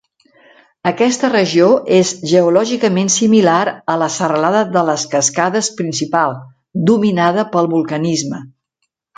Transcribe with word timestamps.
Aquesta 0.91 1.27
regió 1.33 1.67
és 1.97 2.13
geològicament 2.31 3.11
similar 3.17 3.59
a 3.95 3.99
la 4.05 4.09
serralada 4.15 4.65
de 4.79 4.85
les 4.89 5.05
Cascades 5.15 5.71
principal, 5.83 6.37
dominada 6.93 7.49
pel 7.55 7.71
vulcanisme. 7.77 8.45